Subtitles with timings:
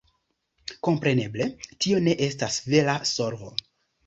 [0.87, 1.47] Kompreneble
[1.85, 3.53] tio ne estas vera solvo.